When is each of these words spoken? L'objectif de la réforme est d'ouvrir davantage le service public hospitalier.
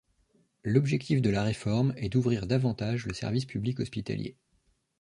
L'objectif 0.63 1.21
de 1.21 1.29
la 1.29 1.43
réforme 1.43 1.93
est 1.95 2.09
d'ouvrir 2.09 2.47
davantage 2.47 3.05
le 3.05 3.13
service 3.13 3.45
public 3.45 3.79
hospitalier. 3.79 4.35